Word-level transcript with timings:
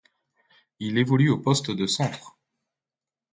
Il 0.79 0.97
évolue 0.97 1.29
au 1.29 1.37
poste 1.37 1.69
de 1.69 1.85
centre. 1.85 2.35